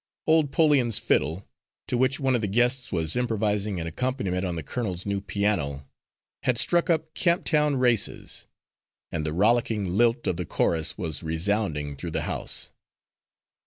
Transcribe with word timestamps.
Old 0.25 0.51
'Poleon's 0.51 0.97
fiddle, 0.97 1.47
to 1.87 1.95
which 1.95 2.19
one 2.19 2.33
of 2.33 2.41
the 2.41 2.47
guests 2.47 2.91
was 2.91 3.15
improvising 3.15 3.79
an 3.79 3.85
accompaniment 3.85 4.43
on 4.43 4.55
the 4.55 4.63
colonel's 4.63 5.05
new 5.05 5.21
piano, 5.21 5.87
had 6.41 6.57
struck 6.57 6.89
up 6.89 7.13
"Camptown 7.13 7.75
Races," 7.79 8.47
and 9.11 9.27
the 9.27 9.31
rollicking 9.31 9.95
lilt 9.95 10.25
of 10.25 10.37
the 10.37 10.45
chorus 10.47 10.97
was 10.97 11.21
resounding 11.21 11.95
through 11.95 12.09
the 12.09 12.23
house. 12.23 12.71